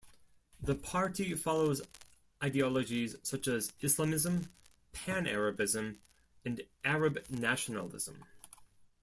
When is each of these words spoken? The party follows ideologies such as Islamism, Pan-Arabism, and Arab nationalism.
The 0.59 0.73
party 0.73 1.35
follows 1.35 1.83
ideologies 2.43 3.15
such 3.21 3.47
as 3.47 3.71
Islamism, 3.81 4.51
Pan-Arabism, 4.93 5.99
and 6.43 6.61
Arab 6.83 7.23
nationalism. 7.29 8.25